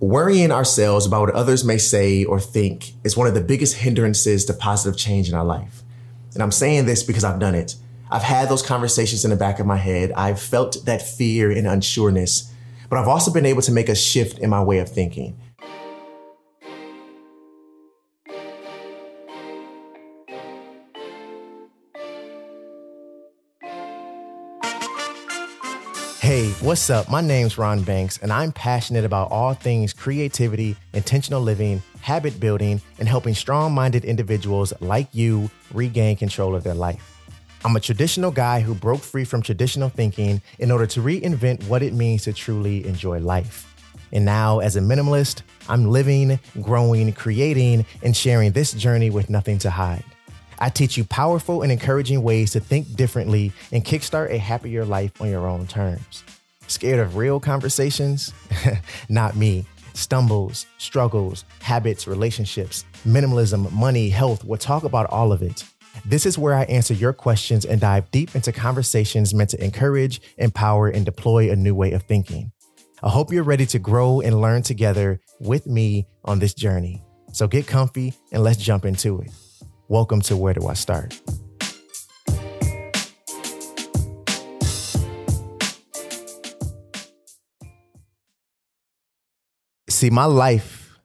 Worrying 0.00 0.52
ourselves 0.52 1.06
about 1.06 1.22
what 1.22 1.34
others 1.34 1.64
may 1.64 1.76
say 1.76 2.24
or 2.24 2.38
think 2.38 2.92
is 3.02 3.16
one 3.16 3.26
of 3.26 3.34
the 3.34 3.40
biggest 3.40 3.78
hindrances 3.78 4.44
to 4.44 4.52
positive 4.52 4.96
change 4.96 5.28
in 5.28 5.34
our 5.34 5.44
life. 5.44 5.82
And 6.34 6.42
I'm 6.42 6.52
saying 6.52 6.86
this 6.86 7.02
because 7.02 7.24
I've 7.24 7.40
done 7.40 7.56
it. 7.56 7.74
I've 8.08 8.22
had 8.22 8.48
those 8.48 8.62
conversations 8.62 9.24
in 9.24 9.30
the 9.30 9.36
back 9.36 9.58
of 9.58 9.66
my 9.66 9.76
head. 9.76 10.12
I've 10.12 10.40
felt 10.40 10.84
that 10.84 11.02
fear 11.02 11.50
and 11.50 11.66
unsureness, 11.66 12.48
but 12.88 13.00
I've 13.00 13.08
also 13.08 13.32
been 13.32 13.44
able 13.44 13.62
to 13.62 13.72
make 13.72 13.88
a 13.88 13.96
shift 13.96 14.38
in 14.38 14.50
my 14.50 14.62
way 14.62 14.78
of 14.78 14.88
thinking. 14.88 15.36
Hey, 26.28 26.50
what's 26.60 26.90
up? 26.90 27.08
My 27.08 27.22
name's 27.22 27.56
Ron 27.56 27.82
Banks, 27.84 28.18
and 28.18 28.30
I'm 28.30 28.52
passionate 28.52 29.06
about 29.06 29.30
all 29.30 29.54
things 29.54 29.94
creativity, 29.94 30.76
intentional 30.92 31.40
living, 31.40 31.82
habit 32.02 32.38
building, 32.38 32.82
and 32.98 33.08
helping 33.08 33.32
strong 33.32 33.72
minded 33.72 34.04
individuals 34.04 34.74
like 34.80 35.08
you 35.12 35.50
regain 35.72 36.16
control 36.16 36.54
of 36.54 36.64
their 36.64 36.74
life. 36.74 37.18
I'm 37.64 37.74
a 37.76 37.80
traditional 37.80 38.30
guy 38.30 38.60
who 38.60 38.74
broke 38.74 39.00
free 39.00 39.24
from 39.24 39.40
traditional 39.40 39.88
thinking 39.88 40.42
in 40.58 40.70
order 40.70 40.86
to 40.88 41.00
reinvent 41.00 41.66
what 41.66 41.82
it 41.82 41.94
means 41.94 42.24
to 42.24 42.34
truly 42.34 42.86
enjoy 42.86 43.20
life. 43.20 43.74
And 44.12 44.26
now, 44.26 44.58
as 44.58 44.76
a 44.76 44.80
minimalist, 44.80 45.40
I'm 45.66 45.86
living, 45.86 46.38
growing, 46.60 47.10
creating, 47.14 47.86
and 48.02 48.14
sharing 48.14 48.52
this 48.52 48.74
journey 48.74 49.08
with 49.08 49.30
nothing 49.30 49.56
to 49.60 49.70
hide. 49.70 50.04
I 50.58 50.70
teach 50.70 50.96
you 50.96 51.04
powerful 51.04 51.62
and 51.62 51.70
encouraging 51.70 52.22
ways 52.22 52.52
to 52.52 52.60
think 52.60 52.94
differently 52.96 53.52
and 53.72 53.84
kickstart 53.84 54.30
a 54.30 54.38
happier 54.38 54.84
life 54.84 55.20
on 55.20 55.30
your 55.30 55.46
own 55.46 55.66
terms. 55.66 56.24
Scared 56.66 57.00
of 57.00 57.16
real 57.16 57.40
conversations? 57.40 58.32
Not 59.08 59.36
me. 59.36 59.64
Stumbles, 59.94 60.66
struggles, 60.78 61.44
habits, 61.60 62.06
relationships, 62.06 62.84
minimalism, 63.06 63.70
money, 63.72 64.10
health, 64.10 64.44
we'll 64.44 64.58
talk 64.58 64.84
about 64.84 65.06
all 65.06 65.32
of 65.32 65.42
it. 65.42 65.64
This 66.04 66.26
is 66.26 66.38
where 66.38 66.54
I 66.54 66.64
answer 66.64 66.94
your 66.94 67.12
questions 67.12 67.64
and 67.64 67.80
dive 67.80 68.10
deep 68.10 68.34
into 68.34 68.52
conversations 68.52 69.34
meant 69.34 69.50
to 69.50 69.64
encourage, 69.64 70.20
empower, 70.36 70.88
and 70.88 71.04
deploy 71.04 71.50
a 71.50 71.56
new 71.56 71.74
way 71.74 71.92
of 71.92 72.02
thinking. 72.04 72.52
I 73.02 73.08
hope 73.08 73.32
you're 73.32 73.42
ready 73.42 73.66
to 73.66 73.78
grow 73.78 74.20
and 74.20 74.40
learn 74.40 74.62
together 74.62 75.20
with 75.40 75.66
me 75.66 76.06
on 76.24 76.38
this 76.38 76.54
journey. 76.54 77.02
So 77.32 77.46
get 77.46 77.66
comfy 77.66 78.14
and 78.32 78.42
let's 78.42 78.58
jump 78.58 78.84
into 78.84 79.20
it. 79.20 79.30
Welcome 79.90 80.20
to 80.22 80.36
Where 80.36 80.52
Do 80.52 80.66
I 80.66 80.74
Start? 80.74 81.18
See, 89.88 90.10
my 90.10 90.26
life 90.26 90.98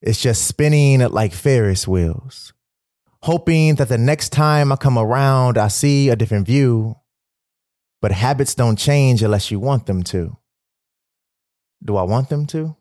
is 0.00 0.20
just 0.20 0.46
spinning 0.46 1.00
like 1.00 1.32
Ferris 1.32 1.88
wheels, 1.88 2.52
hoping 3.22 3.74
that 3.74 3.88
the 3.88 3.98
next 3.98 4.28
time 4.28 4.70
I 4.70 4.76
come 4.76 4.96
around, 4.96 5.58
I 5.58 5.66
see 5.66 6.08
a 6.08 6.14
different 6.14 6.46
view. 6.46 6.94
But 8.00 8.12
habits 8.12 8.54
don't 8.54 8.78
change 8.78 9.24
unless 9.24 9.50
you 9.50 9.58
want 9.58 9.86
them 9.86 10.04
to. 10.04 10.36
Do 11.84 11.96
I 11.96 12.04
want 12.04 12.28
them 12.28 12.46
to? 12.46 12.76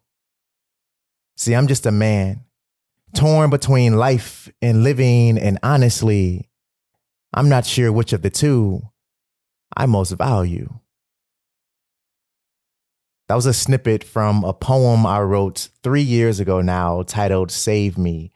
See, 1.37 1.55
I'm 1.55 1.65
just 1.65 1.87
a 1.87 1.91
man 1.91 2.45
torn 3.13 3.49
between 3.49 3.97
life 3.97 4.51
and 4.61 4.83
living, 4.83 5.37
and 5.37 5.57
honestly, 5.63 6.49
I'm 7.33 7.49
not 7.49 7.65
sure 7.65 7.91
which 7.91 8.13
of 8.13 8.21
the 8.21 8.29
two 8.29 8.81
I 9.75 9.85
most 9.85 10.11
value. 10.11 10.79
That 13.27 13.35
was 13.35 13.45
a 13.45 13.53
snippet 13.53 14.03
from 14.03 14.43
a 14.43 14.53
poem 14.53 15.05
I 15.05 15.21
wrote 15.21 15.69
three 15.83 16.01
years 16.01 16.39
ago 16.39 16.61
now 16.61 17.03
titled 17.03 17.51
Save 17.51 17.97
Me. 17.97 18.31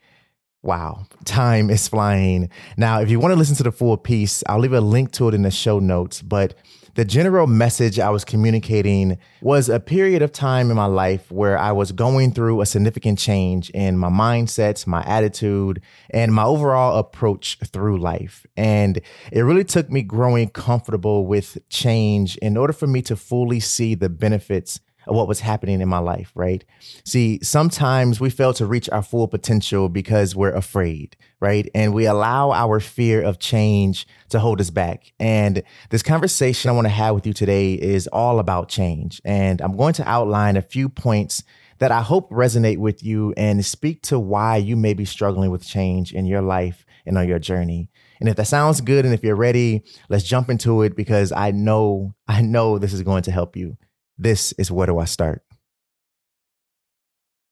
Wow, 0.62 1.08
time 1.26 1.70
is 1.72 1.88
flying. 1.88 2.50
Now, 2.78 3.02
if 3.02 3.10
you 3.10 3.20
want 3.20 3.34
to 3.34 3.36
listen 3.36 3.56
to 3.58 3.64
the 3.64 3.72
full 3.72 3.98
piece, 3.98 4.44
I'll 4.48 4.60
leave 4.60 4.72
a 4.72 4.80
link 4.82 5.12
to 5.14 5.28
it 5.28 5.34
in 5.34 5.42
the 5.42 5.52
show 5.52 5.80
notes. 5.80 6.22
But 6.22 6.54
the 6.96 7.06
general 7.06 7.48
message 7.48 8.00
I 8.00 8.10
was 8.10 8.24
communicating 8.24 9.18
was 9.42 9.68
a 9.68 9.80
period 9.80 10.22
of 10.22 10.32
time 10.32 10.70
in 10.70 10.76
my 10.76 10.86
life 10.86 11.32
where 11.32 11.58
I 11.58 11.72
was 11.72 11.92
going 11.92 12.34
through 12.34 12.62
a 12.62 12.66
significant 12.66 13.18
change 13.18 13.70
in 13.72 13.98
my 13.98 14.10
mindsets, 14.10 14.86
my 14.86 15.04
attitude, 15.06 15.82
and 16.12 16.34
my 16.34 16.44
overall 16.44 17.00
approach 17.00 17.58
through 17.66 17.98
life. 17.98 18.46
And 18.56 19.02
it 19.32 19.42
really 19.42 19.64
took 19.64 19.90
me 19.90 20.04
growing 20.04 20.50
comfortable 20.50 21.26
with 21.26 21.58
change 21.70 22.38
in 22.38 22.58
order 22.58 22.74
for 22.74 22.86
me 22.86 23.02
to 23.04 23.16
fully 23.16 23.60
see 23.60 23.96
the 23.96 24.10
benefits 24.10 24.80
what 25.06 25.28
was 25.28 25.40
happening 25.40 25.82
in 25.82 25.90
my 25.90 26.00
life, 26.00 26.32
right? 26.36 26.64
See, 27.06 27.40
sometimes 27.42 28.20
we 28.20 28.30
fail 28.30 28.54
to 28.54 28.66
reach 28.66 28.90
our 28.90 29.04
full 29.04 29.28
potential 29.28 29.90
because 29.90 30.36
we're 30.36 30.54
afraid, 30.54 31.16
right? 31.40 31.70
And 31.76 31.94
we 31.94 32.06
allow 32.06 32.52
our 32.52 32.80
fear 32.80 33.22
of 33.22 33.40
change 33.40 34.08
to 34.30 34.40
hold 34.40 34.62
us 34.62 34.70
back. 34.70 35.14
And 35.20 35.64
this 35.90 36.04
conversation 36.04 36.70
I 36.70 36.74
want 36.74 36.86
to 36.86 36.90
have 36.90 37.16
with 37.16 37.28
you 37.28 37.34
today 37.34 37.74
is 37.74 38.08
all 38.08 38.40
about 38.40 38.70
change. 38.70 39.22
And 39.26 39.62
I'm 39.62 39.76
going 39.76 39.94
to 39.96 40.10
outline 40.10 40.58
a 40.58 40.62
few 40.62 40.90
points 40.90 41.44
that 41.80 41.92
I 41.92 42.02
hope 42.02 42.30
resonate 42.30 42.78
with 42.78 43.04
you 43.04 43.34
and 43.36 43.66
speak 43.66 44.04
to 44.04 44.20
why 44.20 44.58
you 44.58 44.76
may 44.76 44.94
be 44.94 45.06
struggling 45.06 45.52
with 45.52 45.68
change 45.68 46.14
in 46.14 46.26
your 46.26 46.42
life 46.42 46.86
and 47.06 47.18
on 47.18 47.28
your 47.28 47.40
journey. 47.40 47.90
And 48.20 48.30
if 48.30 48.38
that 48.38 48.48
sounds 48.48 48.80
good 48.80 49.04
and 49.04 49.14
if 49.14 49.24
you're 49.24 49.36
ready, 49.36 49.84
let's 50.08 50.24
jump 50.24 50.50
into 50.50 50.82
it 50.84 50.96
because 50.96 51.34
I 51.34 51.52
know, 51.52 52.16
I 52.28 52.42
know 52.42 52.78
this 52.78 52.94
is 52.94 53.02
going 53.02 53.24
to 53.24 53.32
help 53.32 53.58
you. 53.58 53.78
This 54.18 54.52
is 54.54 54.70
Where 54.70 54.86
Do 54.86 55.00
I 55.00 55.06
Start? 55.06 55.44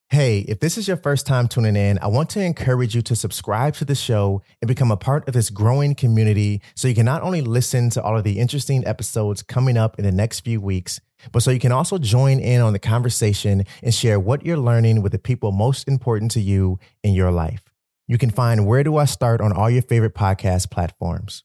Hey, 0.10 0.40
if 0.40 0.60
this 0.60 0.78
is 0.78 0.88
your 0.88 0.98
first 0.98 1.26
time 1.26 1.48
tuning 1.48 1.76
in, 1.76 1.98
I 2.00 2.08
want 2.08 2.30
to 2.32 2.42
encourage 2.42 2.94
you 2.94 3.02
to 3.04 3.16
subscribe 3.16 3.76
to 3.76 3.86
the 3.86 3.96
show 3.96 4.44
and 4.62 4.68
become 4.68 4.92
a 4.92 4.98
part 4.98 5.28
of 5.28 5.34
this 5.34 5.50
growing 5.50 5.96
community 5.96 6.62
so 6.76 6.88
you 6.88 6.94
can 6.94 7.06
not 7.06 7.24
only 7.24 7.42
listen 7.42 7.90
to 7.92 8.04
all 8.04 8.18
of 8.18 8.24
the 8.24 8.38
interesting 8.38 8.86
episodes 8.86 9.42
coming 9.42 9.78
up 9.78 9.98
in 9.98 10.06
the 10.06 10.12
next 10.12 10.42
few 10.42 10.62
weeks, 10.62 11.00
but 11.32 11.42
so 11.42 11.50
you 11.50 11.60
can 11.60 11.72
also 11.72 11.98
join 11.98 12.40
in 12.40 12.62
on 12.62 12.74
the 12.74 12.80
conversation 12.80 13.64
and 13.82 13.94
share 13.94 14.20
what 14.20 14.46
you're 14.46 14.58
learning 14.58 15.02
with 15.02 15.14
the 15.14 15.20
people 15.20 15.52
most 15.52 15.88
important 15.88 16.30
to 16.32 16.42
you 16.42 16.78
in 17.04 17.14
your 17.14 17.32
life. 17.32 17.64
You 18.08 18.18
can 18.18 18.30
find 18.30 18.68
Where 18.68 18.84
Do 18.84 18.98
I 18.98 19.06
Start 19.06 19.42
on 19.42 19.54
all 19.54 19.70
your 19.70 19.82
favorite 19.82 20.14
podcast 20.14 20.70
platforms. 20.70 21.44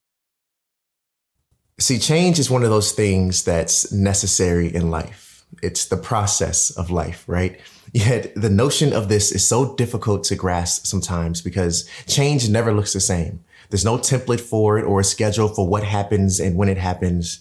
See, 1.78 1.98
change 1.98 2.38
is 2.38 2.50
one 2.50 2.64
of 2.64 2.70
those 2.70 2.92
things 2.92 3.44
that's 3.44 3.92
necessary 3.92 4.74
in 4.74 4.90
life. 4.90 5.44
It's 5.62 5.84
the 5.84 5.98
process 5.98 6.70
of 6.70 6.90
life, 6.90 7.24
right? 7.26 7.60
Yet 7.92 8.34
the 8.34 8.48
notion 8.48 8.94
of 8.94 9.08
this 9.08 9.30
is 9.30 9.46
so 9.46 9.74
difficult 9.74 10.24
to 10.24 10.36
grasp 10.36 10.86
sometimes 10.86 11.42
because 11.42 11.88
change 12.06 12.48
never 12.48 12.72
looks 12.72 12.94
the 12.94 13.00
same. 13.00 13.44
There's 13.68 13.84
no 13.84 13.98
template 13.98 14.40
for 14.40 14.78
it 14.78 14.84
or 14.84 15.00
a 15.00 15.04
schedule 15.04 15.48
for 15.48 15.68
what 15.68 15.84
happens 15.84 16.40
and 16.40 16.56
when 16.56 16.70
it 16.70 16.78
happens. 16.78 17.40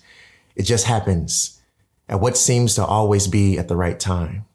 It 0.56 0.64
just 0.64 0.86
happens 0.86 1.62
at 2.10 2.20
what 2.20 2.36
seems 2.36 2.76
to 2.76 2.86
always 2.86 3.28
be 3.28 3.58
at 3.58 3.70
the 3.70 3.78
right 3.78 4.00
time. 4.00 4.46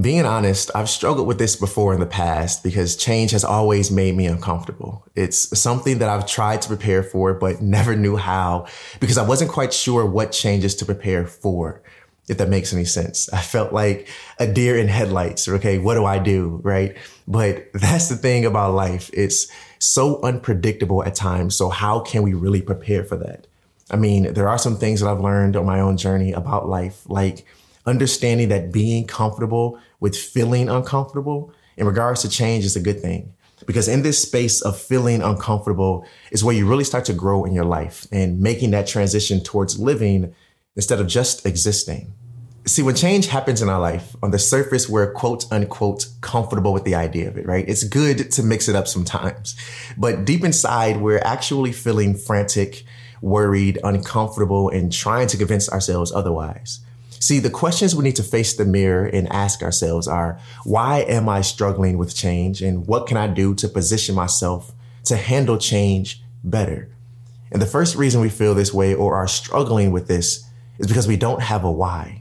Being 0.00 0.26
honest, 0.26 0.72
I've 0.74 0.90
struggled 0.90 1.28
with 1.28 1.38
this 1.38 1.54
before 1.54 1.94
in 1.94 2.00
the 2.00 2.06
past 2.06 2.64
because 2.64 2.96
change 2.96 3.30
has 3.30 3.44
always 3.44 3.92
made 3.92 4.16
me 4.16 4.26
uncomfortable. 4.26 5.06
It's 5.14 5.56
something 5.56 5.98
that 5.98 6.08
I've 6.08 6.26
tried 6.26 6.62
to 6.62 6.68
prepare 6.68 7.04
for, 7.04 7.32
but 7.32 7.62
never 7.62 7.94
knew 7.94 8.16
how 8.16 8.66
because 8.98 9.18
I 9.18 9.26
wasn't 9.26 9.52
quite 9.52 9.72
sure 9.72 10.04
what 10.04 10.32
changes 10.32 10.74
to 10.76 10.84
prepare 10.84 11.28
for, 11.28 11.80
if 12.28 12.38
that 12.38 12.48
makes 12.48 12.72
any 12.74 12.84
sense. 12.84 13.32
I 13.32 13.40
felt 13.40 13.72
like 13.72 14.08
a 14.40 14.52
deer 14.52 14.76
in 14.76 14.88
headlights. 14.88 15.46
Okay. 15.46 15.78
What 15.78 15.94
do 15.94 16.04
I 16.04 16.18
do? 16.18 16.60
Right. 16.64 16.96
But 17.28 17.68
that's 17.72 18.08
the 18.08 18.16
thing 18.16 18.44
about 18.44 18.74
life. 18.74 19.10
It's 19.12 19.46
so 19.78 20.20
unpredictable 20.22 21.04
at 21.04 21.14
times. 21.14 21.54
So 21.54 21.68
how 21.68 22.00
can 22.00 22.24
we 22.24 22.34
really 22.34 22.62
prepare 22.62 23.04
for 23.04 23.16
that? 23.18 23.46
I 23.92 23.96
mean, 23.96 24.32
there 24.32 24.48
are 24.48 24.58
some 24.58 24.76
things 24.76 25.00
that 25.00 25.08
I've 25.08 25.20
learned 25.20 25.54
on 25.54 25.66
my 25.66 25.78
own 25.78 25.98
journey 25.98 26.32
about 26.32 26.68
life, 26.68 27.08
like 27.08 27.46
understanding 27.86 28.48
that 28.48 28.72
being 28.72 29.06
comfortable 29.06 29.78
with 30.00 30.16
feeling 30.16 30.68
uncomfortable 30.68 31.52
in 31.76 31.86
regards 31.86 32.22
to 32.22 32.28
change 32.28 32.64
is 32.64 32.76
a 32.76 32.80
good 32.80 33.00
thing. 33.00 33.34
Because 33.66 33.88
in 33.88 34.02
this 34.02 34.20
space 34.20 34.60
of 34.60 34.78
feeling 34.78 35.22
uncomfortable 35.22 36.06
is 36.30 36.44
where 36.44 36.54
you 36.54 36.66
really 36.66 36.84
start 36.84 37.04
to 37.06 37.12
grow 37.12 37.44
in 37.44 37.54
your 37.54 37.64
life 37.64 38.06
and 38.12 38.40
making 38.40 38.70
that 38.72 38.86
transition 38.86 39.42
towards 39.42 39.78
living 39.78 40.34
instead 40.76 41.00
of 41.00 41.06
just 41.06 41.46
existing. 41.46 42.12
See, 42.66 42.82
when 42.82 42.94
change 42.94 43.26
happens 43.26 43.60
in 43.60 43.68
our 43.68 43.80
life, 43.80 44.16
on 44.22 44.30
the 44.30 44.38
surface, 44.38 44.88
we're 44.88 45.12
quote 45.12 45.50
unquote 45.52 46.06
comfortable 46.22 46.72
with 46.72 46.84
the 46.84 46.94
idea 46.94 47.28
of 47.28 47.36
it, 47.36 47.46
right? 47.46 47.68
It's 47.68 47.84
good 47.84 48.30
to 48.32 48.42
mix 48.42 48.68
it 48.68 48.76
up 48.76 48.88
sometimes. 48.88 49.54
But 49.98 50.24
deep 50.24 50.44
inside, 50.44 50.98
we're 50.98 51.18
actually 51.18 51.72
feeling 51.72 52.16
frantic, 52.16 52.84
worried, 53.20 53.78
uncomfortable, 53.84 54.70
and 54.70 54.90
trying 54.90 55.26
to 55.28 55.36
convince 55.36 55.68
ourselves 55.68 56.10
otherwise. 56.12 56.80
See, 57.24 57.38
the 57.38 57.48
questions 57.48 57.96
we 57.96 58.04
need 58.04 58.16
to 58.16 58.22
face 58.22 58.52
the 58.52 58.66
mirror 58.66 59.06
and 59.06 59.32
ask 59.32 59.62
ourselves 59.62 60.06
are 60.06 60.38
why 60.64 60.98
am 61.08 61.26
I 61.26 61.40
struggling 61.40 61.96
with 61.96 62.14
change? 62.14 62.60
And 62.60 62.86
what 62.86 63.06
can 63.06 63.16
I 63.16 63.28
do 63.28 63.54
to 63.54 63.66
position 63.66 64.14
myself 64.14 64.72
to 65.04 65.16
handle 65.16 65.56
change 65.56 66.22
better? 66.44 66.90
And 67.50 67.62
the 67.62 67.66
first 67.66 67.96
reason 67.96 68.20
we 68.20 68.28
feel 68.28 68.54
this 68.54 68.74
way 68.74 68.92
or 68.94 69.14
are 69.14 69.26
struggling 69.26 69.90
with 69.90 70.06
this 70.06 70.44
is 70.78 70.86
because 70.86 71.08
we 71.08 71.16
don't 71.16 71.40
have 71.40 71.64
a 71.64 71.72
why. 71.72 72.20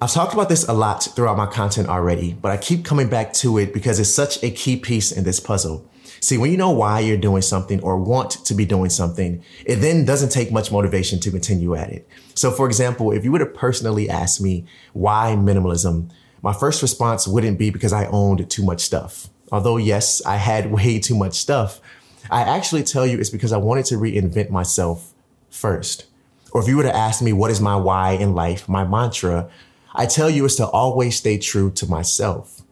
I've 0.00 0.10
talked 0.10 0.32
about 0.32 0.48
this 0.48 0.66
a 0.66 0.72
lot 0.72 1.02
throughout 1.14 1.36
my 1.36 1.44
content 1.44 1.90
already, 1.90 2.32
but 2.32 2.50
I 2.50 2.56
keep 2.56 2.82
coming 2.82 3.10
back 3.10 3.34
to 3.34 3.58
it 3.58 3.74
because 3.74 4.00
it's 4.00 4.08
such 4.08 4.42
a 4.42 4.50
key 4.50 4.78
piece 4.78 5.12
in 5.12 5.24
this 5.24 5.38
puzzle. 5.38 5.86
See, 6.24 6.38
when 6.38 6.50
you 6.50 6.56
know 6.56 6.70
why 6.70 7.00
you're 7.00 7.18
doing 7.18 7.42
something 7.42 7.82
or 7.82 7.98
want 7.98 8.30
to 8.46 8.54
be 8.54 8.64
doing 8.64 8.88
something, 8.88 9.44
it 9.66 9.76
then 9.76 10.06
doesn't 10.06 10.30
take 10.30 10.50
much 10.50 10.72
motivation 10.72 11.20
to 11.20 11.30
continue 11.30 11.74
at 11.74 11.90
it. 11.90 12.08
So, 12.34 12.50
for 12.50 12.66
example, 12.66 13.12
if 13.12 13.24
you 13.24 13.32
were 13.32 13.40
to 13.40 13.44
personally 13.44 14.08
ask 14.08 14.40
me 14.40 14.64
why 14.94 15.36
minimalism, 15.38 16.10
my 16.40 16.54
first 16.54 16.80
response 16.80 17.28
wouldn't 17.28 17.58
be 17.58 17.68
because 17.68 17.92
I 17.92 18.06
owned 18.06 18.48
too 18.48 18.64
much 18.64 18.80
stuff. 18.80 19.28
Although, 19.52 19.76
yes, 19.76 20.24
I 20.24 20.36
had 20.36 20.72
way 20.72 20.98
too 20.98 21.14
much 21.14 21.34
stuff. 21.34 21.82
I 22.30 22.40
actually 22.40 22.84
tell 22.84 23.06
you 23.06 23.18
it's 23.18 23.28
because 23.28 23.52
I 23.52 23.58
wanted 23.58 23.84
to 23.86 23.96
reinvent 23.96 24.48
myself 24.48 25.12
first. 25.50 26.06
Or 26.52 26.62
if 26.62 26.68
you 26.68 26.78
were 26.78 26.84
to 26.84 26.96
ask 26.96 27.20
me, 27.20 27.34
what 27.34 27.50
is 27.50 27.60
my 27.60 27.76
why 27.76 28.12
in 28.12 28.34
life, 28.34 28.66
my 28.66 28.82
mantra, 28.82 29.50
I 29.94 30.06
tell 30.06 30.30
you 30.30 30.46
is 30.46 30.56
to 30.56 30.66
always 30.66 31.16
stay 31.16 31.36
true 31.36 31.70
to 31.72 31.86
myself. 31.86 32.62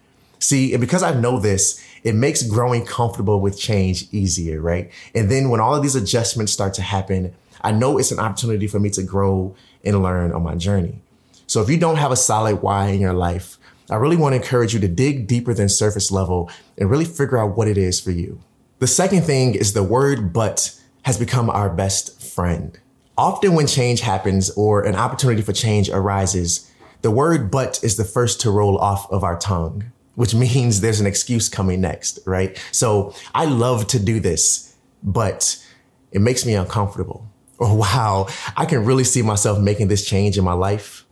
See, 0.42 0.72
and 0.72 0.80
because 0.80 1.04
I 1.04 1.14
know 1.14 1.38
this, 1.38 1.80
it 2.02 2.14
makes 2.14 2.42
growing 2.42 2.84
comfortable 2.84 3.40
with 3.40 3.58
change 3.58 4.06
easier, 4.12 4.60
right? 4.60 4.90
And 5.14 5.30
then 5.30 5.50
when 5.50 5.60
all 5.60 5.74
of 5.74 5.82
these 5.82 5.94
adjustments 5.94 6.52
start 6.52 6.74
to 6.74 6.82
happen, 6.82 7.34
I 7.60 7.72
know 7.72 7.98
it's 7.98 8.10
an 8.10 8.18
opportunity 8.18 8.66
for 8.66 8.80
me 8.80 8.90
to 8.90 9.02
grow 9.02 9.54
and 9.84 10.02
learn 10.02 10.32
on 10.32 10.42
my 10.42 10.54
journey. 10.54 11.00
So 11.46 11.62
if 11.62 11.68
you 11.68 11.78
don't 11.78 11.96
have 11.96 12.12
a 12.12 12.16
solid 12.16 12.62
why 12.62 12.88
in 12.88 13.00
your 13.00 13.12
life, 13.12 13.58
I 13.90 13.96
really 13.96 14.16
want 14.16 14.32
to 14.32 14.36
encourage 14.40 14.74
you 14.74 14.80
to 14.80 14.88
dig 14.88 15.26
deeper 15.26 15.52
than 15.52 15.68
surface 15.68 16.10
level 16.10 16.50
and 16.78 16.90
really 16.90 17.04
figure 17.04 17.38
out 17.38 17.56
what 17.56 17.68
it 17.68 17.76
is 17.76 18.00
for 18.00 18.10
you. 18.10 18.40
The 18.78 18.86
second 18.86 19.22
thing 19.22 19.54
is 19.54 19.72
the 19.72 19.82
word 19.82 20.32
but 20.32 20.74
has 21.02 21.18
become 21.18 21.50
our 21.50 21.68
best 21.68 22.20
friend. 22.22 22.78
Often 23.18 23.54
when 23.54 23.66
change 23.66 24.00
happens 24.00 24.50
or 24.50 24.82
an 24.82 24.96
opportunity 24.96 25.42
for 25.42 25.52
change 25.52 25.90
arises, 25.90 26.72
the 27.02 27.10
word 27.10 27.50
but 27.50 27.80
is 27.82 27.96
the 27.96 28.04
first 28.04 28.40
to 28.40 28.50
roll 28.50 28.78
off 28.78 29.10
of 29.10 29.22
our 29.22 29.38
tongue, 29.38 29.92
which 30.14 30.34
means 30.34 30.80
there's 30.80 31.00
an 31.00 31.06
excuse 31.06 31.48
coming 31.48 31.80
next, 31.80 32.18
right? 32.26 32.60
So 32.70 33.14
I 33.34 33.46
love 33.46 33.86
to 33.88 33.98
do 33.98 34.20
this, 34.20 34.74
but 35.02 35.62
it 36.10 36.20
makes 36.20 36.44
me 36.46 36.54
uncomfortable. 36.54 37.28
Or 37.58 37.68
oh, 37.68 37.74
wow, 37.74 38.26
I 38.56 38.64
can 38.64 38.84
really 38.84 39.04
see 39.04 39.22
myself 39.22 39.60
making 39.60 39.86
this 39.86 40.04
change 40.04 40.36
in 40.36 40.42
my 40.42 40.54
life, 40.54 41.04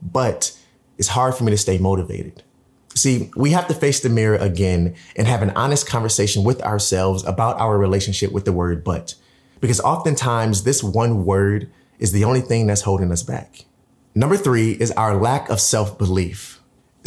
but 0.00 0.56
it's 0.96 1.08
hard 1.08 1.34
for 1.34 1.42
me 1.42 1.50
to 1.50 1.58
stay 1.58 1.76
motivated. 1.78 2.44
See, 2.94 3.30
we 3.34 3.50
have 3.50 3.66
to 3.66 3.74
face 3.74 3.98
the 3.98 4.08
mirror 4.08 4.36
again 4.36 4.94
and 5.16 5.26
have 5.26 5.42
an 5.42 5.50
honest 5.50 5.88
conversation 5.88 6.44
with 6.44 6.62
ourselves 6.62 7.24
about 7.24 7.58
our 7.58 7.76
relationship 7.78 8.30
with 8.30 8.44
the 8.44 8.52
word 8.52 8.84
but, 8.84 9.16
because 9.60 9.80
oftentimes 9.80 10.62
this 10.62 10.84
one 10.84 11.24
word 11.24 11.68
is 11.98 12.12
the 12.12 12.24
only 12.24 12.42
thing 12.42 12.68
that's 12.68 12.82
holding 12.82 13.10
us 13.10 13.24
back. 13.24 13.64
Number 14.14 14.36
three 14.36 14.72
is 14.72 14.92
our 14.92 15.16
lack 15.16 15.48
of 15.48 15.60
self 15.60 15.98
belief. 15.98 16.57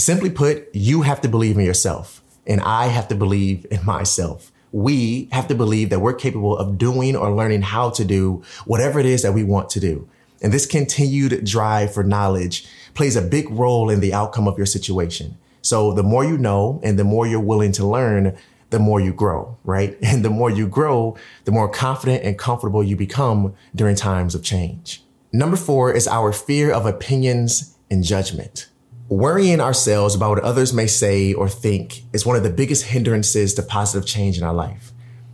Simply 0.02 0.32
put, 0.32 0.68
you 0.74 1.04
have 1.04 1.22
to 1.22 1.30
believe 1.30 1.60
in 1.60 1.64
yourself, 1.64 2.24
and 2.48 2.60
I 2.62 2.88
have 2.88 3.08
to 3.10 3.16
believe 3.16 3.68
in 3.70 3.86
myself. 3.86 4.52
We 4.72 5.30
have 5.32 5.48
to 5.50 5.54
believe 5.54 5.92
that 5.92 6.00
we're 6.00 6.16
capable 6.16 6.58
of 6.58 6.80
doing 6.80 7.16
or 7.16 7.32
learning 7.32 7.62
how 7.62 7.92
to 7.92 8.04
do 8.04 8.42
whatever 8.66 9.00
it 9.00 9.06
is 9.06 9.22
that 9.22 9.36
we 9.36 9.44
want 9.44 9.70
to 9.70 9.80
do. 9.80 10.10
And 10.42 10.52
this 10.52 10.66
continued 10.66 11.46
drive 11.46 11.94
for 11.94 12.04
knowledge 12.04 12.68
plays 12.96 13.16
a 13.16 13.22
big 13.22 13.48
role 13.52 13.92
in 13.92 14.00
the 14.00 14.12
outcome 14.12 14.48
of 14.48 14.58
your 14.58 14.66
situation. 14.66 15.38
So 15.62 15.94
the 15.94 16.02
more 16.02 16.26
you 16.26 16.36
know 16.36 16.82
and 16.84 16.98
the 16.98 17.04
more 17.04 17.28
you're 17.28 17.40
willing 17.40 17.72
to 17.74 17.86
learn, 17.86 18.36
the 18.72 18.80
more 18.80 19.00
you 19.00 19.14
grow, 19.14 19.56
right? 19.64 19.96
And 20.02 20.26
the 20.26 20.32
more 20.32 20.50
you 20.50 20.68
grow, 20.68 21.16
the 21.46 21.52
more 21.52 21.70
confident 21.70 22.24
and 22.24 22.40
comfortable 22.40 22.84
you 22.84 22.96
become 22.96 23.54
during 23.76 23.96
times 23.96 24.34
of 24.34 24.42
change. 24.42 25.04
Number 25.32 25.58
four 25.58 25.94
is 25.94 26.08
our 26.08 26.34
fear 26.34 26.72
of 26.72 26.88
opinions 26.88 27.78
and 27.92 28.04
judgment. 28.04 28.71
Worrying 29.12 29.60
ourselves 29.60 30.16
about 30.16 30.30
what 30.30 30.44
others 30.46 30.72
may 30.72 30.88
say 30.88 31.34
or 31.34 31.50
think 31.50 32.04
is 32.14 32.26
one 32.26 32.38
of 32.38 32.44
the 32.44 32.50
biggest 32.50 32.86
hindrances 32.86 33.54
to 33.56 33.62
positive 33.62 34.08
change 34.08 34.38
in 34.38 34.44
our 34.46 34.54
life. 34.54 34.94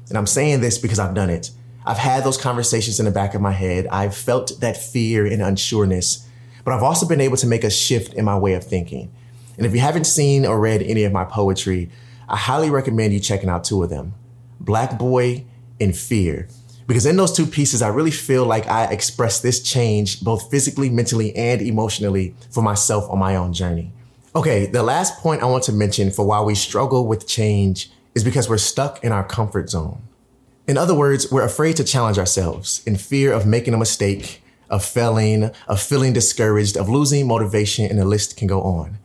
And 0.10 0.18
I'm 0.18 0.26
saying 0.26 0.62
this 0.62 0.80
because 0.80 0.98
I've 0.98 1.14
done 1.14 1.30
it. 1.30 1.52
I've 1.86 2.00
had 2.00 2.24
those 2.24 2.40
conversations 2.40 3.00
in 3.00 3.06
the 3.06 3.12
back 3.12 3.36
of 3.36 3.42
my 3.42 3.52
head. 3.52 3.86
I've 3.92 4.18
felt 4.18 4.62
that 4.62 4.78
fear 4.78 5.28
and 5.28 5.44
unsureness, 5.44 6.26
but 6.66 6.74
I've 6.74 6.82
also 6.82 7.08
been 7.08 7.22
able 7.22 7.38
to 7.38 7.46
make 7.46 7.64
a 7.64 7.70
shift 7.70 8.16
in 8.16 8.26
my 8.26 8.36
way 8.36 8.56
of 8.56 8.64
thinking. 8.64 9.12
And 9.58 9.66
if 9.68 9.76
you 9.76 9.80
haven't 9.80 10.06
seen 10.06 10.44
or 10.44 10.60
read 10.60 10.82
any 10.82 11.04
of 11.04 11.14
my 11.14 11.26
poetry, 11.26 11.92
I 12.28 12.36
highly 12.36 12.72
recommend 12.72 13.14
you 13.14 13.20
checking 13.20 13.48
out 13.48 13.64
two 13.64 13.84
of 13.84 13.92
them 13.92 14.16
Black 14.60 14.98
Boy 14.98 15.46
and 15.80 15.96
Fear. 15.96 16.48
Because 16.88 17.06
in 17.06 17.18
those 17.18 17.34
two 17.34 17.46
pieces, 17.46 17.82
I 17.82 17.90
really 17.90 18.12
feel 18.12 18.46
like 18.46 18.68
I 18.68 18.86
express 18.86 19.42
this 19.42 19.62
change 19.62 20.22
both 20.24 20.50
physically, 20.50 20.90
mentally, 20.90 21.36
and 21.36 21.62
emotionally 21.62 22.34
for 22.50 22.64
myself 22.64 23.10
on 23.10 23.20
my 23.20 23.36
own 23.36 23.52
journey. 23.52 23.92
Okay, 24.34 24.68
the 24.68 24.84
last 24.84 25.20
point 25.20 25.44
I 25.44 25.46
want 25.48 25.64
to 25.66 25.74
mention 25.74 26.12
for 26.12 26.26
why 26.26 26.42
we 26.42 26.56
struggle 26.56 27.06
with 27.06 27.28
change 27.28 27.92
is 28.16 28.24
because 28.24 28.50
we're 28.50 28.58
stuck 28.58 29.04
in 29.04 29.12
our 29.12 29.24
comfort 29.24 29.70
zone. 29.70 30.02
In 30.66 30.78
other 30.78 30.96
words, 30.96 31.32
we're 31.32 31.44
afraid 31.44 31.76
to 31.78 31.84
challenge 31.84 32.18
ourselves 32.18 32.82
in 32.86 32.96
fear 32.96 33.34
of 33.34 33.46
making 33.46 33.74
a 33.74 33.78
mistake, 33.78 34.42
of 34.70 34.84
failing, 34.84 35.52
of 35.68 35.82
feeling 35.82 36.14
discouraged, 36.14 36.78
of 36.78 36.88
losing 36.88 37.28
motivation, 37.28 37.86
and 37.86 38.00
the 38.00 38.06
list 38.06 38.38
can 38.38 38.48
go 38.48 38.62
on. 38.62 38.98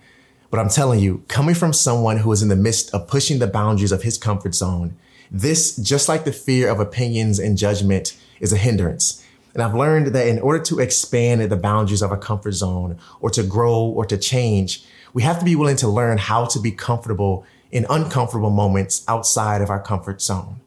But 0.50 0.60
I'm 0.60 0.68
telling 0.68 1.00
you, 1.00 1.24
coming 1.28 1.54
from 1.54 1.72
someone 1.72 2.18
who 2.18 2.30
is 2.30 2.42
in 2.42 2.48
the 2.48 2.56
midst 2.56 2.92
of 2.94 3.08
pushing 3.08 3.38
the 3.38 3.46
boundaries 3.46 3.92
of 3.92 4.02
his 4.02 4.18
comfort 4.18 4.54
zone, 4.54 4.96
this, 5.32 5.76
just 5.76 6.10
like 6.10 6.24
the 6.24 6.32
fear 6.32 6.68
of 6.68 6.78
opinions 6.78 7.38
and 7.38 7.56
judgment, 7.56 8.16
is 8.38 8.52
a 8.52 8.58
hindrance. 8.58 9.26
And 9.54 9.62
I've 9.62 9.74
learned 9.74 10.08
that 10.08 10.28
in 10.28 10.38
order 10.38 10.62
to 10.64 10.78
expand 10.78 11.40
the 11.40 11.56
boundaries 11.56 12.02
of 12.02 12.12
a 12.12 12.18
comfort 12.18 12.52
zone 12.52 12.98
or 13.20 13.30
to 13.30 13.42
grow 13.42 13.80
or 13.80 14.04
to 14.06 14.18
change, 14.18 14.84
we 15.14 15.22
have 15.22 15.38
to 15.38 15.44
be 15.44 15.56
willing 15.56 15.76
to 15.76 15.88
learn 15.88 16.18
how 16.18 16.44
to 16.46 16.60
be 16.60 16.70
comfortable 16.70 17.46
in 17.70 17.86
uncomfortable 17.88 18.50
moments 18.50 19.04
outside 19.08 19.62
of 19.62 19.70
our 19.70 19.80
comfort 19.80 20.20
zone. 20.20 20.60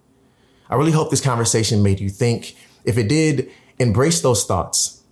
I 0.68 0.76
really 0.76 0.92
hope 0.92 1.12
this 1.12 1.22
conversation 1.22 1.84
made 1.84 2.00
you 2.00 2.10
think. 2.10 2.56
If 2.84 2.98
it 2.98 3.08
did, 3.08 3.52
embrace 3.78 4.22
those 4.22 4.46
thoughts. 4.46 5.04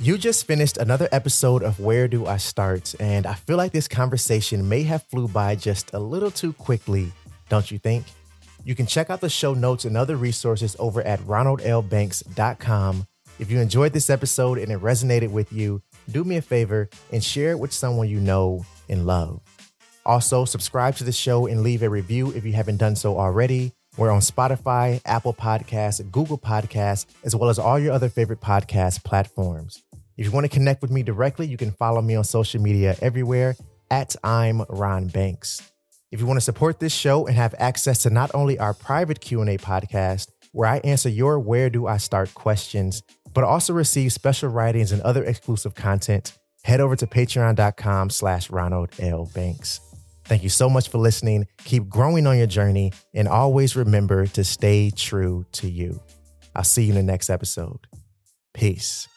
You 0.00 0.16
just 0.16 0.46
finished 0.46 0.76
another 0.76 1.08
episode 1.10 1.64
of 1.64 1.80
Where 1.80 2.06
Do 2.06 2.26
I 2.26 2.36
Start? 2.36 2.94
And 3.00 3.26
I 3.26 3.34
feel 3.34 3.56
like 3.56 3.72
this 3.72 3.88
conversation 3.88 4.68
may 4.68 4.84
have 4.84 5.02
flew 5.04 5.26
by 5.26 5.56
just 5.56 5.92
a 5.92 5.98
little 5.98 6.30
too 6.30 6.52
quickly 6.52 7.12
don't 7.48 7.70
you 7.70 7.78
think? 7.78 8.04
You 8.64 8.74
can 8.74 8.86
check 8.86 9.10
out 9.10 9.20
the 9.20 9.28
show 9.28 9.54
notes 9.54 9.84
and 9.84 9.96
other 9.96 10.16
resources 10.16 10.74
over 10.78 11.02
at 11.02 11.20
ronaldlbanks.com. 11.20 13.06
If 13.38 13.50
you 13.50 13.60
enjoyed 13.60 13.92
this 13.92 14.10
episode 14.10 14.58
and 14.58 14.72
it 14.72 14.80
resonated 14.80 15.30
with 15.30 15.52
you, 15.52 15.82
do 16.10 16.24
me 16.24 16.36
a 16.36 16.42
favor 16.42 16.88
and 17.12 17.22
share 17.22 17.52
it 17.52 17.58
with 17.58 17.72
someone 17.72 18.08
you 18.08 18.18
know 18.18 18.64
and 18.88 19.06
love. 19.06 19.40
Also, 20.04 20.44
subscribe 20.44 20.96
to 20.96 21.04
the 21.04 21.12
show 21.12 21.46
and 21.46 21.62
leave 21.62 21.82
a 21.82 21.90
review 21.90 22.32
if 22.32 22.44
you 22.44 22.52
haven't 22.52 22.78
done 22.78 22.96
so 22.96 23.18
already. 23.18 23.72
We're 23.96 24.10
on 24.10 24.20
Spotify, 24.20 25.00
Apple 25.04 25.34
Podcasts, 25.34 26.10
Google 26.10 26.38
Podcasts, 26.38 27.06
as 27.24 27.34
well 27.34 27.50
as 27.50 27.58
all 27.58 27.78
your 27.78 27.92
other 27.92 28.08
favorite 28.08 28.40
podcast 28.40 29.04
platforms. 29.04 29.82
If 30.16 30.26
you 30.26 30.32
want 30.32 30.44
to 30.44 30.48
connect 30.50 30.80
with 30.82 30.90
me 30.90 31.02
directly, 31.02 31.46
you 31.46 31.56
can 31.56 31.72
follow 31.72 32.00
me 32.02 32.14
on 32.14 32.24
social 32.24 32.60
media 32.60 32.96
everywhere 33.00 33.56
at 33.90 34.16
I'm 34.24 34.62
Ron 34.68 35.08
Banks. 35.08 35.60
If 36.12 36.20
you 36.20 36.26
want 36.26 36.36
to 36.36 36.44
support 36.44 36.78
this 36.78 36.94
show 36.94 37.26
and 37.26 37.36
have 37.36 37.54
access 37.58 38.02
to 38.04 38.10
not 38.10 38.30
only 38.32 38.58
our 38.58 38.74
private 38.74 39.20
Q&A 39.20 39.58
podcast, 39.58 40.28
where 40.52 40.68
I 40.68 40.78
answer 40.78 41.08
your 41.08 41.38
where 41.40 41.68
do 41.68 41.86
I 41.86 41.96
start 41.96 42.32
questions, 42.34 43.02
but 43.34 43.44
also 43.44 43.72
receive 43.72 44.12
special 44.12 44.48
writings 44.48 44.92
and 44.92 45.02
other 45.02 45.24
exclusive 45.24 45.74
content, 45.74 46.32
head 46.62 46.80
over 46.80 46.96
to 46.96 47.06
patreon.com 47.06 48.10
slash 48.10 48.50
Ronald 48.50 48.90
L. 48.98 49.30
Banks. 49.34 49.80
Thank 50.24 50.42
you 50.42 50.48
so 50.48 50.68
much 50.68 50.88
for 50.88 50.98
listening. 50.98 51.46
Keep 51.64 51.88
growing 51.88 52.26
on 52.26 52.38
your 52.38 52.46
journey 52.46 52.92
and 53.14 53.28
always 53.28 53.76
remember 53.76 54.26
to 54.28 54.44
stay 54.44 54.90
true 54.90 55.44
to 55.52 55.68
you. 55.68 56.00
I'll 56.54 56.64
see 56.64 56.84
you 56.84 56.90
in 56.90 56.96
the 56.96 57.02
next 57.02 57.30
episode. 57.30 57.86
Peace. 58.54 59.08